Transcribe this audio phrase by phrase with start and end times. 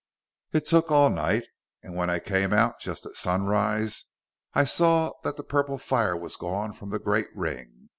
[0.51, 1.43] It took all night.
[1.83, 4.05] And when I came out, just at sunrise,
[4.55, 7.89] I saw that the purple fire was gone from the great ring.